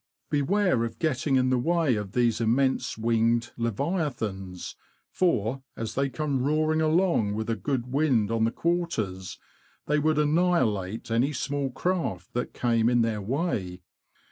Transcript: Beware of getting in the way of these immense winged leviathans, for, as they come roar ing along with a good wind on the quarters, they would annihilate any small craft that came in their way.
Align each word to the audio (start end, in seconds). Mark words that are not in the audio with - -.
Beware 0.31 0.83
of 0.83 0.97
getting 0.97 1.35
in 1.35 1.51
the 1.51 1.59
way 1.59 1.95
of 1.95 2.13
these 2.13 2.41
immense 2.41 2.97
winged 2.97 3.51
leviathans, 3.55 4.75
for, 5.11 5.61
as 5.77 5.93
they 5.93 6.09
come 6.09 6.41
roar 6.41 6.73
ing 6.73 6.81
along 6.81 7.35
with 7.35 7.51
a 7.51 7.55
good 7.55 7.85
wind 7.85 8.31
on 8.31 8.43
the 8.45 8.51
quarters, 8.51 9.37
they 9.85 9.99
would 9.99 10.17
annihilate 10.17 11.11
any 11.11 11.33
small 11.33 11.69
craft 11.69 12.33
that 12.33 12.51
came 12.51 12.89
in 12.89 13.03
their 13.03 13.21
way. 13.21 13.83